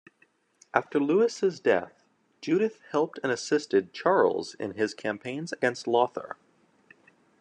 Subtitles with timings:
[0.73, 2.07] After Louis's death
[2.41, 6.37] Judith helped and assisted Charles in his campaigns against Lothar.